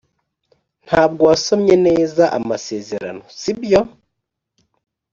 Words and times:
ntabwo 0.85 1.21
wasomye 1.29 1.75
neza 1.87 2.23
amasezerano, 2.37 3.21
sibyo? 3.39 3.81